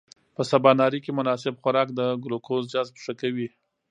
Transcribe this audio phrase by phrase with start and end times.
[0.35, 3.47] په سباناري کې مناسب خوراک د ګلوکوز جذب ښه کوي.